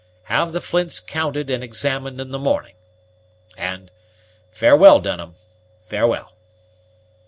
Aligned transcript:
Have 0.23 0.51
the 0.51 0.61
flints 0.61 0.99
counted 0.99 1.51
and 1.51 1.63
examined 1.63 2.19
in 2.19 2.31
the 2.31 2.39
morning 2.39 2.73
and 3.55 3.91
farewell, 4.51 4.99
Dunham, 4.99 5.35
farewell!" 5.79 6.33